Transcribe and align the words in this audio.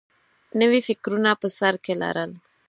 نوي 0.59 0.79
فکرونه 0.87 1.31
په 1.41 1.47
سر 1.57 1.73
کې 1.83 1.93
لرل 2.01 2.31